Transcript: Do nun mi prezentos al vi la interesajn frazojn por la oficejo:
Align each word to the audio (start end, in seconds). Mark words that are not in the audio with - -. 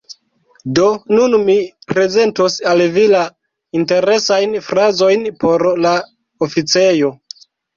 Do 0.77 0.85
nun 1.17 1.35
mi 1.49 1.57
prezentos 1.93 2.57
al 2.73 2.81
vi 2.97 3.03
la 3.13 3.21
interesajn 3.83 4.57
frazojn 4.71 5.29
por 5.45 5.69
la 5.87 5.95
oficejo: 6.49 7.17